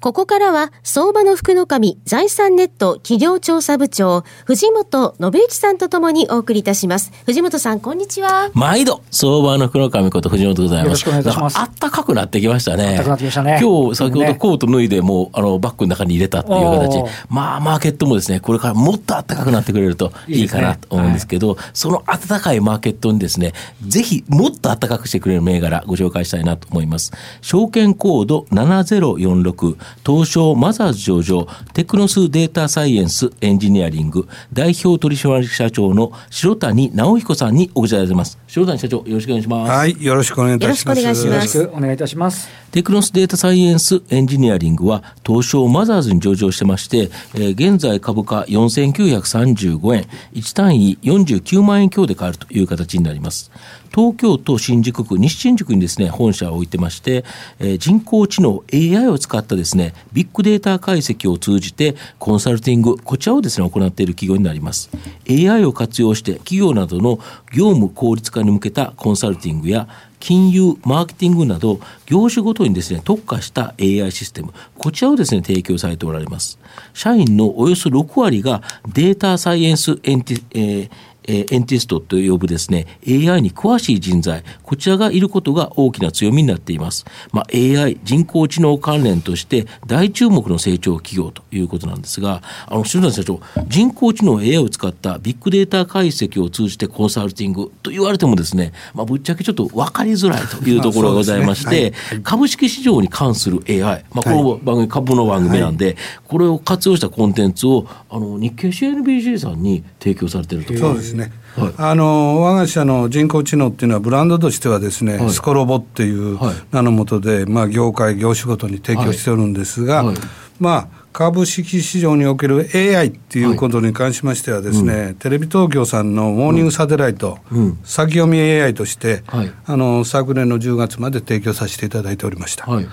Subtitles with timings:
[0.00, 7.12] ここからは、相場の福の神、財産ネット企業調査部長、藤本信之さんとともにお送りいたします。
[7.26, 8.50] 藤本さん、こんにちは。
[8.54, 10.86] 毎度、相場の福の神こと藤本でございます。
[10.86, 11.58] よろしくお願いいたします。
[11.58, 12.84] あったかくなってきましたね。
[12.84, 13.58] あったかくなってきましたね。
[13.60, 17.04] 今日、先ほどコート脱いで、もう、あの、バッグの中に入れたっていう形。
[17.28, 23.52] まあ、マーケットもですね、これからもっと暖かくなってくれるといいかなと思うんですけど、いいねはい、その暖かいマーケットにですね、
[23.86, 27.12] ぜひ、もっと暖かくしてくれる銘柄、ご紹介したいなと思います。
[27.42, 29.76] 証券コード7046、
[30.06, 38.38] 東証マザーズ上場、テクノスデータサイエンスエンジニアリング代表取締役社長の白谷直彦さんにお越しいただいてます。
[38.46, 39.70] 白谷社長、よろしくお願いします。
[39.70, 41.02] はい、よろしくお願いいたします。
[41.02, 41.56] よろしくお願いします。
[41.56, 42.48] よろしくお願いいたします。
[42.72, 53.50] テクノスデータサイエンスエンジニアリングは東証マザーズに上場してまして、えー、現在株価4935円、1単位49万円強で買えるという形になります。
[53.94, 57.24] 東京都新宿区、西新宿にですね、本社を置いてまして、
[57.58, 64.90] えー、人工知能 AI を使ったですね、ビッグデータ解析を通じてコンサルティング、こちらをですね、行っている企業になります。
[65.28, 67.18] AI を活用して企業などの
[67.52, 69.88] 業務効率化に向けたコンサルティングや
[70.20, 76.58] 金融、マーケティングなど、業種ごとにですね、特化した AI システム、こちらをですね、提供されておられます。
[76.92, 80.90] 社員のおよそ6割がデータサイエンスエンティ、えー
[81.24, 87.04] えー、エンティストと呼ぶですね、AI に詳しい人材、こちらがいることが大きな強みになっています。
[87.32, 105.96] まあ、AI、人工知能関連として大注目の成長企業ということなんですが、あの、篠田社長、人工知能 AI を使ったビッグデータ解析を通じてコンサルティングと言われてもですね、まあ、ぶっちゃけちょっと分かりづらいというところがございまして、ねはい、株式市場に関する AI、まあ、この番組、株の番組なんで、はい、
[106.26, 110.76] これを活用したコンテンツを、あの、日経 CNBC さんに提供されていると。
[110.76, 111.32] そうですね。
[111.76, 116.38] あの我が社の人工知能っていうのはブランドとしてはですね、はい、スコロボっていう
[116.70, 120.16] 名のもとで、まあ、業界業種ごとに提供しておるんですが、はい、
[120.58, 132.70] まあ株式市場における AI っていうことに関しましてはですね、はいうん、テレビ東京さんのモーニングサテライト、うん、先読み AI として、はい、あの昨年の10月まで提供させていただいておりました。
[132.70, 132.86] はい、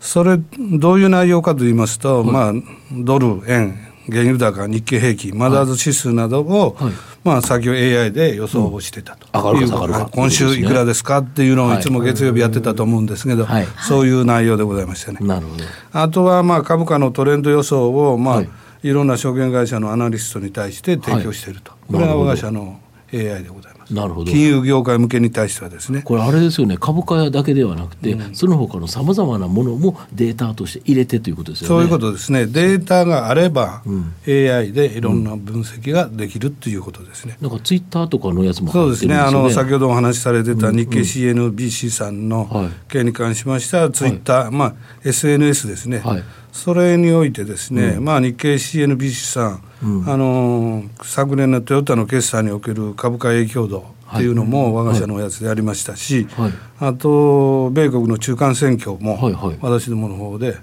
[0.00, 2.52] それどういう内容かと言いますと、まあ
[2.92, 6.76] ドル円原油高日経平均マザーズ指数などを、
[7.24, 15.18] まあ、先を AI で予想をしてたと、うん、上がるか今週いくらですかっていうのをいつも月曜日やってたと思うんですけど、はい、そういう内容でございましたね。
[15.20, 15.64] なるほど。
[15.92, 18.48] あとはまあ株価のトレンド予想を、まあ、はい、
[18.82, 22.80] いろんな証券会社のアナリストに対して提供していると、はい、これが我が社の
[23.12, 23.94] AI でございます。
[23.94, 24.30] なるほど。
[24.30, 26.02] 金融業界向けに対してはですね。
[26.02, 26.76] これあれですよね。
[26.78, 31.68] 株価だけではなくて、うん、その他のさまざまなものもデータとして入れてということですよね。
[31.68, 32.46] そういうことですね。
[32.46, 39.14] データがあれば、うん、AI でいろんな分析ができるっていうことですね、なんかツイッターとかのやつも、ね、そうですね。
[39.16, 44.74] あの先ほどお話しされてた日経 CNBC さんの件に関しましては、ツイッター、まあ
[45.04, 46.22] SNS ですね、はい。
[46.52, 59.18] それにおいてですね、うん、まあ、日経 CNBC さん、うん、あの昨年のトヨタの決算における株価影響度っていうのも我が社のやつでありましたし、はい、あと米国の中間選挙も
[59.60, 60.56] 私どもの方で、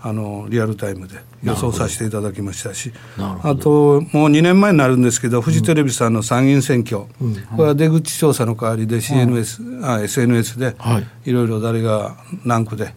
[0.00, 10.76] あのリアルタイムで予想させていただきましたしあともう2年前になるんですけどフジテレビさんの参議院選挙、うん、これは出口調査の代わりで CNS、あ SNS で
[11.24, 11.32] い。
[11.32, 12.94] ろいろ誰が何区で、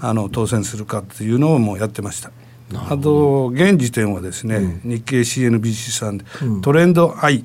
[0.00, 2.30] あの当選するかっていうのをもうやってました。
[2.74, 6.24] あと現時点はですね、うん、日経 CNBC さんで、
[6.62, 7.44] トレンド I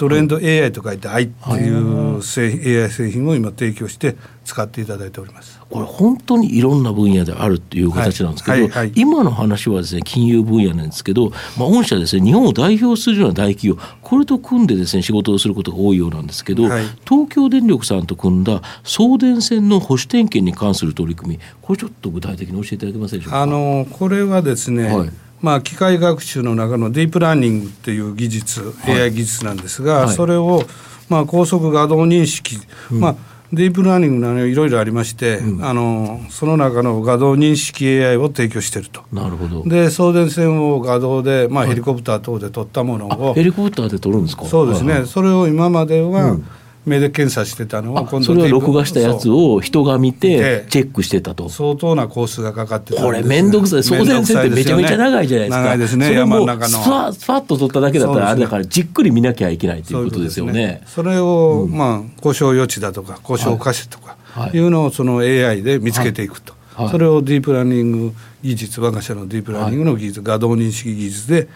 [0.00, 4.16] トレンド AI と書いて AI っていう製、AI 製品を今提供して
[4.46, 5.60] 使っていただいております。
[5.68, 23.42] これ本当にいろんな分野であるっていう形なんですけど、はいはいはい、今の話はですね金融分野なんですけど、まあ、御社ですね日本を代表するような大企業これと組んでですね仕事をすることが多いようなんですけど、はい、東京電力さんと組んだ送電線の保守点検に関する取り組みこれちょっと具体的に教えていただけますでしょうか？
[23.42, 25.10] あのこれはですね、はい
[25.42, 30.62] まあ、機械学習の中のディープラーニングっていう技術、はい、AI 技術なんですが、はい、それを、
[31.08, 32.58] まあ、高速画像認識、
[32.92, 33.16] うん、まあ、
[33.52, 39.02] ディープラーニングなのいろいろありまして、うん、あのその中の画像認識 AI を提供していると。
[39.12, 39.64] なるほど。
[39.64, 44.44] で送電線を画像で、まあ、ヘリコプター等で撮ったものを、ヘリコプターで撮るんですか？
[44.44, 46.46] そうですね、はいはい、それを今までは、うん
[46.86, 51.48] 目で検査してたのを今度それは録画したやつを人が見てチェックしてたと。
[51.50, 53.82] 相当なコースがかかってたこれ面倒くさい。
[53.82, 55.62] 送電線ってめちゃめちゃ長いじゃないですか。
[55.62, 56.68] 長いですね山の中の。
[56.68, 60.82] スパスパッと取っただけだったらあれだからじっくり見なきゃいけないということですよね。
[60.86, 64.16] それを、まあ故障予知だとか故障可視とか
[64.54, 64.58] い。
[64.58, 66.54] うのをその AI で見つけていくと、
[66.90, 71.48] それをディープラーニング技術我が社のディープラーニングの技術、画像認識技術で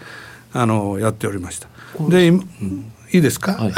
[0.53, 1.67] あのやっておりました。
[2.09, 3.73] で、うんいいですか、はい、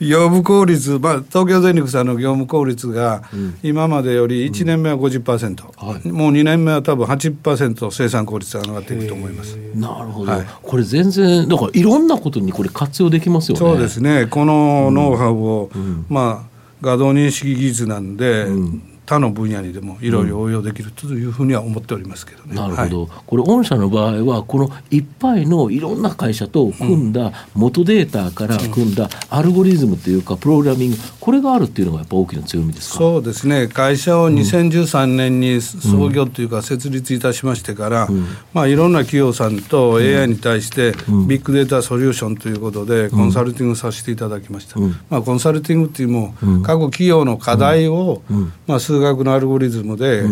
[0.06, 3.22] 業務効率、まあ、東京電力さんの業務効率が
[3.62, 9.56] 今までより1年目は50%、うんはい、もう2年目は多分8%生産効率が上がっていくと思います。
[9.74, 13.58] なるほど、はい、これ全然だからいろんなことにこれ活用できますよね。
[13.58, 14.26] そうですね。
[14.26, 16.48] このノウハウを、うん、まあ
[16.82, 22.54] 画像認識技術なんで、うん他の分野にでもいろいろ応用できるというふうには思っておりますけどね。
[22.54, 32.98] なるほど、はい、これ御社の場合はこのいっぱいのいろんな会社と組んだ元データから組んだアルゴリズムというかプログラミングこれがあるっていうのがやっぱ大きな強みですか？
[32.98, 33.68] そうですね。
[33.68, 40.92] 会社を2013年に創業というか設立いたしましてから、うん、まあ、いろんな企業さんと AI に対して
[41.26, 44.78] ビッグデータソリューションということでコンサルティングさせていただきました。
[44.78, 48.22] うん、まあ、コンサルティングっていうも各企業の課題を、
[48.66, 50.24] まあ、数数学のアルゴリズムで、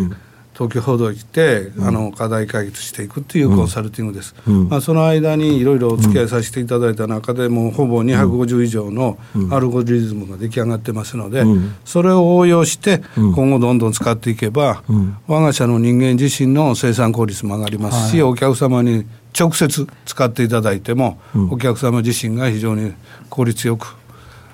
[0.54, 9.18] 東京報道行って、あの課題解決していくっていうコンサルティングです、まあ、その間にいろいろお付き合いさせていただいた中でもほぼ250以上の
[9.50, 11.44] アルゴリズムが出来上がってますので、
[11.84, 14.82] それを応用して今後どんどん使っていけば、
[15.26, 19.06] 我が社の人間自身の生産効率も上がりますし、お客様に
[19.38, 21.18] 直接使っていただいても、
[21.50, 22.94] お客様自身が非常に
[23.28, 23.94] 効率よく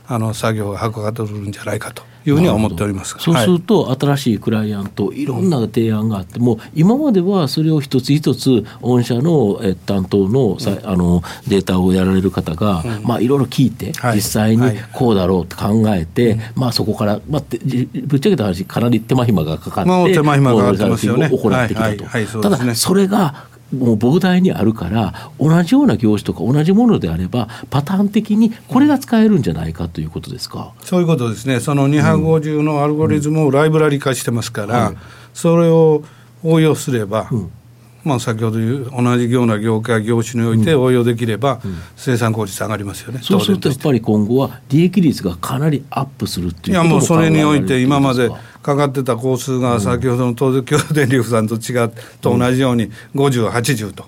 [0.09, 17.43] あの作業がはかどるんじゃないかというふうには思っておりますそうすると、はい、新しいクライアントいろんな提案があっても今まではそれを一つ一つ御社の担当のさ、あのデータをやられる方が、うん、まあ、いろいろ聞いて、はい、実際にこうだろうと考えて、はい、まあ、そこから、まあ、
[18.07, 21.29] ぶっちゃけた話かなり手間暇がかかって、まあ、手間暇がかかってますよね。
[21.29, 31.61] 行ってきたと、ただそれがもう膨大にあるから同じような業種とか同じものであればパターン的にこれが使えるんじゃないかということですか、そういうことですね。
[31.61, 34.99] その250のアルゴリズムをライブラリ化してますから、うん、
[35.35, 36.03] それを
[36.45, 37.51] 応用すれば、うん。
[38.05, 41.61] まあ、先ほど言う同じような業界業種において応用できれば、
[41.97, 48.31] 生産効率上がりますよね、そうするとやっぱり今後は利益率がかなりアップするっていういやもうそれにおいて今まで
[48.63, 54.07] かかってた工数が先ほどの東京電力さんと違うと同じように50、80と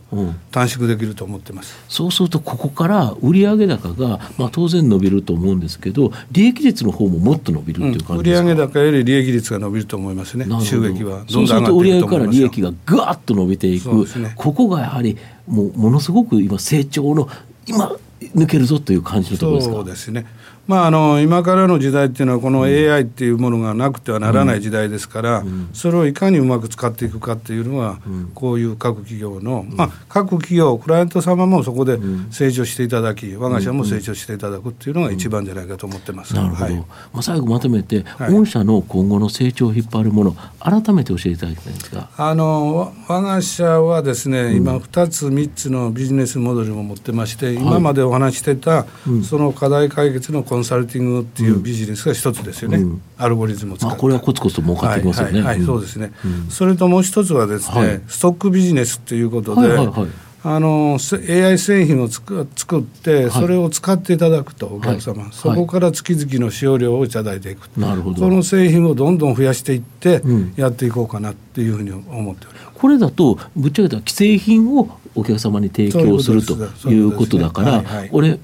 [0.53, 15.19] 短縮できると思ってます、そうすると、ここから売上高が、まあ、当然伸びると思うんですけど、利益率の方ももっと伸びるっていう感じですか、うん、売上高より利益率が伸びると思いますね、収益はそうすると売上から利益がぐわっと伸びていく、ね、ここがやはり
[15.49, 17.29] もうものすごく今、成長の、
[17.67, 17.97] 今、
[18.35, 19.75] 抜けるぞという感じのところですか？
[19.75, 20.27] そうですね
[20.67, 27.99] まあ、あの今からの時代っていうのはこの AI っていうものがなくてはならない時代ですから、それをいかにうまく使っていくかっていうのは、
[28.35, 31.99] こういう各企業の、まあ、各企業クライアント様もそこで
[32.31, 36.85] 成長していただき我が社も成長していただくっていうのが一番じゃないかと思ってます、なるほど、はい、ま
[37.15, 42.09] あ、最後まとめて、御社の今後の成長を引っ張るもの改めて教えていただきたいんですか？
[42.17, 48.87] あの我が社はですね、今2つ3つのビジネスモデルを持ってまして、今までお話してた、
[49.23, 60.09] その課題解決のコンサルティングっていうビジネスが一つですよね、うん、アルゴリズムを使って、これはコツコツ儲かってきますよね、はい、はい、そうですね、うん、それともう一つはですね、はい、ストックビジネスということで、はいはいはい。
[60.47, 68.21] あの AI 製品をつく作って、それを使っていただくと、お客様、はい、そこから月々の使用料をいただいていく、なるほど。
[68.21, 70.23] この製品をどんどん増やしていって、
[70.57, 76.55] やっていこうかなっていうふうに思っております、これだと、ぶっちゃけた既製品をお客様に提供すると
[76.91, 78.39] いうことだから、これ、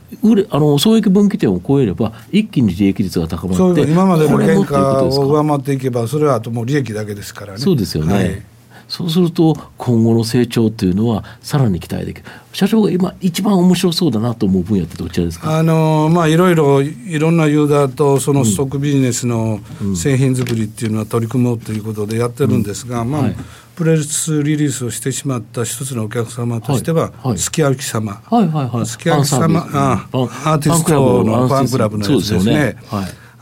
[0.50, 7.58] あの損益分岐点を超えれば、一気に利益率が高まって、今までの原価を上回っていけば、それはあともう利益だけですからね。
[7.58, 8.42] そうですよね、はい
[8.90, 12.24] そうすると今後の成長っていうのはさらに期待できる。
[12.52, 15.56] 社長が今一番面白そうだなと思う分野ってどちらですか？
[15.56, 19.60] あのまあいろいろいろんなユーザーとそのストックビジネスの
[19.96, 23.36] 製品作りっていうのは取り組もうということでやってるんですが、うん、まあ、はい。
[23.76, 27.38] プレスリリースをしてしまった一つのお客様としては、はい。
[27.38, 32.76] すき焼き様、はいはいはい、すき焼き様あアーティストのファンクラブのやつですね。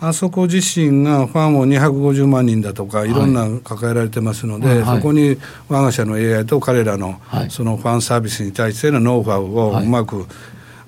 [0.01, 3.09] あそこ自身がファンを250万人だとかい。
[3.19, 5.37] ろんな抱えられてますので、はい、そこに
[5.69, 10.27] 我が社の AI と彼らのそのファンサービスに対してのノウハウをうまく、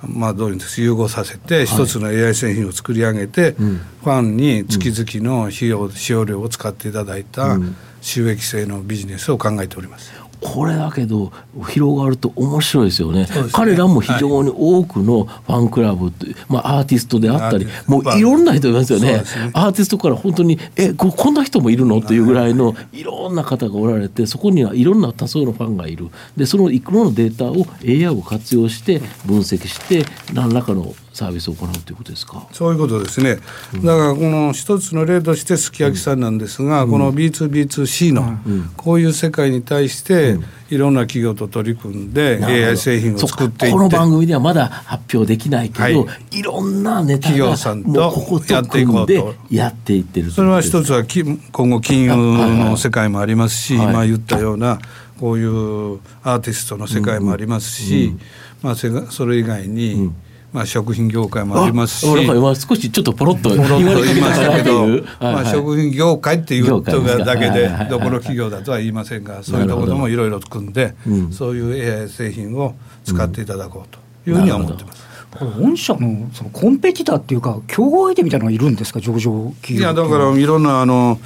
[0.03, 7.59] まあ、どういうんです融合させて一つの AI 製品を作り上げて、ファンに月々の費用、使用料を使っていただいた
[8.01, 10.30] 収益性のビジネスを考えております。
[10.41, 11.33] これだけど
[11.69, 16.11] 広がると面白いですよね、ね、彼らも非常に多くのファンクラブ
[16.49, 21.99] まあ、アーティストであったりもういろんな人いますよね、ね、アーティストから本当にえここんな人もいるの？
[21.99, 23.05] っていうぐらいのい。
[23.05, 26.09] ろんな方がおられてそこにはいろんな多数のファンがいる。
[26.37, 32.47] でそのいくらのデータを AI を活用して分析して何らかのサービスを行うということですか？
[32.53, 38.39] そういうことですね、だからこの一つの例としてすき焼きさんなんですが、うん、この B2B2C の
[38.77, 40.39] こういう世界に対して、
[40.71, 43.73] いろんな企業と取り組んで AI 製品を作っていって。
[43.73, 48.01] この番組ではまだ発表できないけど、はい、いろんなネタが企業さんと
[48.49, 49.35] やっていこうと。
[49.51, 54.79] やっていってるそれは一つは今後金融の世界もありますし、はい、今言ったような
[55.19, 58.13] こういうアーティストの世界もありますし、うん。
[58.13, 58.21] うん、
[58.63, 58.75] まあ、
[59.11, 60.17] それ以外に、うん
[60.53, 62.07] まあ、食品業界もありますし。
[62.07, 64.87] 今少しちょっとポロッと言いましたけど、
[65.21, 66.83] まあ、食品業界っていう
[67.25, 70.95] だけでどこの企業だとは言いませんがそういうところもいろいろ組んで、
[71.31, 73.89] そういう AI 製品を使っていただこう
[74.25, 75.11] というふうには思ってます。
[75.31, 81.21] これ御社のそのコンペティターっていうか競合相手みたいなのがいるんですか上場企業いやだからいろんなあの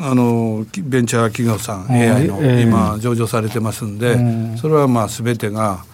[0.00, 4.16] あのベンチャー企業さん AI の今上場されてますんで、
[4.56, 5.84] それはまあ全てが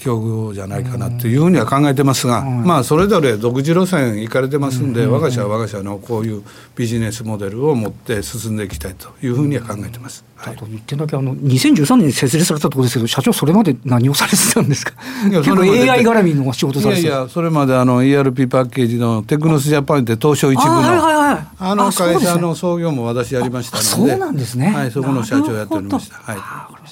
[0.00, 6.42] 境遇じゃないかなというふうには考えてますが、まあそれぞれ独自路線行かれてますんで、我が社は我が社のこういう
[6.74, 10.24] ビジネスモデルを持って進んでいきたいというふうには考えてます。
[10.36, 14.94] はい、あと1点だけあの2013年に設立されたところですけど社長それまで何をされてたんですか？
[15.28, 23.88] いや結構 AI 絡みの仕事されていやいやそれまであの ERP パッケージのテクノスジャパンって東証一部のあ,、あの会社の創業も私やりましたので。
[24.12, 24.70] そうなんですね。
[24.70, 26.16] はいそこの社長やっておりました。
[26.16, 26.36] はい。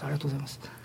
[0.04, 0.77] ありがとうございます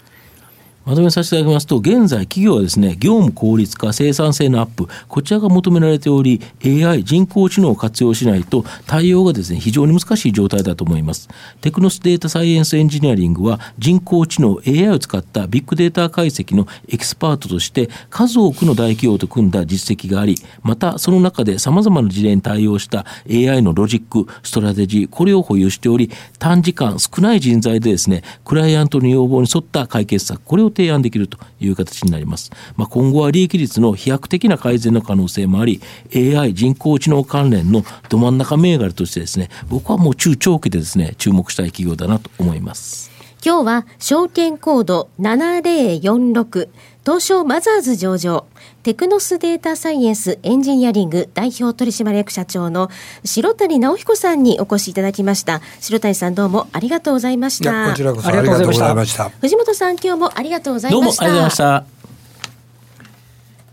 [0.86, 11.30] まとめさせていただきますと、現在企業はですね、業務効率化、生産性のアップ、こちらが求められており、AI、人工知能を活用しないと対応がですね、非常に難しい状態だと思います。
[11.62, 32.51] テクノスデータサイエンスエンジニアリングは、人工知能 AI を使ったビッグデータ解析のエキスパートとして、数多くの大企業と組んだ実績があり、またその中で様々な事例に対応した AI のロジック、ストラテジー、これを保有しており、短時間、少ない人材でですね、クライアントの要望に沿った解決策、これを提案できるという形になります。
[32.75, 35.82] まあ、今後は利益率の飛躍的な改善の可能性もあり、
[36.15, 43.12] AI 人工知能関連のど真ん中銘柄としてですね、僕はもう中長期でですね、注目したい企業だなと思います。
[43.46, 46.70] 今日は証券コード7046
[47.06, 48.46] 東証マザーズ上場
[48.84, 52.90] テクノスデータサイエンスエンジニアリング代表取締役社長の
[53.26, 55.60] 白谷直彦さんにお越しいただきました。
[55.82, 57.90] 白谷さんどうもありがとうございました。
[57.90, 59.30] こちらこそありがとうございました。
[59.30, 61.26] 藤本さん今日もありがとうございました。
[61.26, 61.86] どうもありがとうございました。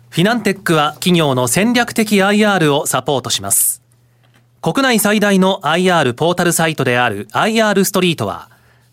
[0.09, 3.81] フィナンテックは企業の戦略的 IR をサポートします。
[4.63, 8.50] 国内最大の IR ポータルサイトである IR ストリートは